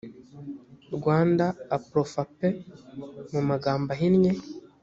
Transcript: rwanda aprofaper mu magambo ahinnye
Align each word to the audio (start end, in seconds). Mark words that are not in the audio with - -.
rwanda 0.95 1.45
aprofaper 1.77 2.51
mu 3.31 3.41
magambo 3.49 3.87
ahinnye 3.95 4.33